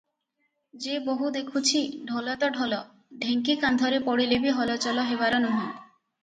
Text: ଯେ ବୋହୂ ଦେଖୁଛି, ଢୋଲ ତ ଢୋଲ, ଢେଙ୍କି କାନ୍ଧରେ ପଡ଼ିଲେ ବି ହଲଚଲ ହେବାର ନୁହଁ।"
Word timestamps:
ଯେ 0.85 0.93
ବୋହୂ 1.09 1.27
ଦେଖୁଛି, 1.35 1.81
ଢୋଲ 2.11 2.35
ତ 2.45 2.49
ଢୋଲ, 2.55 2.79
ଢେଙ୍କି 3.27 3.57
କାନ୍ଧରେ 3.67 4.01
ପଡ଼ିଲେ 4.09 4.41
ବି 4.47 4.55
ହଲଚଲ 4.63 5.05
ହେବାର 5.13 5.45
ନୁହଁ।" 5.47 5.63